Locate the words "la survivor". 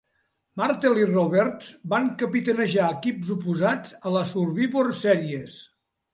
4.19-4.91